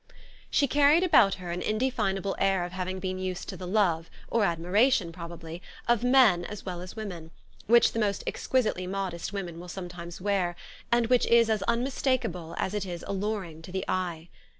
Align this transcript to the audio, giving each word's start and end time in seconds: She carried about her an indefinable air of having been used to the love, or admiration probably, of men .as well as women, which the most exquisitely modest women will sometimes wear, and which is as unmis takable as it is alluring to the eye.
She 0.49 0.67
carried 0.67 1.03
about 1.03 1.35
her 1.35 1.51
an 1.51 1.61
indefinable 1.61 2.35
air 2.39 2.63
of 2.65 2.71
having 2.71 2.99
been 2.99 3.19
used 3.19 3.47
to 3.49 3.55
the 3.55 3.67
love, 3.67 4.09
or 4.31 4.43
admiration 4.43 5.11
probably, 5.11 5.61
of 5.87 6.03
men 6.03 6.43
.as 6.45 6.65
well 6.65 6.81
as 6.81 6.95
women, 6.95 7.29
which 7.67 7.91
the 7.91 7.99
most 7.99 8.23
exquisitely 8.25 8.87
modest 8.87 9.31
women 9.31 9.59
will 9.59 9.67
sometimes 9.69 10.19
wear, 10.19 10.55
and 10.91 11.05
which 11.05 11.27
is 11.27 11.51
as 11.51 11.61
unmis 11.67 12.01
takable 12.01 12.55
as 12.57 12.73
it 12.73 12.83
is 12.83 13.05
alluring 13.07 13.61
to 13.61 13.71
the 13.71 13.85
eye. 13.87 14.29